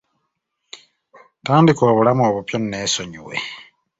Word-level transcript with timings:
Tandika 1.45 1.81
obulamu 1.91 2.21
obupya 2.29 2.57
oneesonyiwe. 2.59 3.35